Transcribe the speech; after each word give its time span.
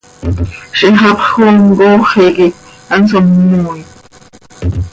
Ziix 0.79 0.97
hapx 1.03 1.25
coom 1.33 1.55
cooxi 1.77 2.25
quih 2.35 2.55
hanso 2.89 3.17
mmooit. 3.23 3.89